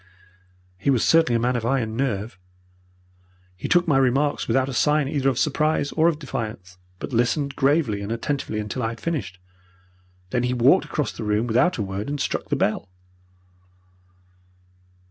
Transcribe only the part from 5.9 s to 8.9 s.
or of defiance, but listened gravely and attentively until I